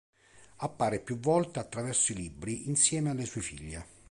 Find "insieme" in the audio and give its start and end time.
2.67-3.11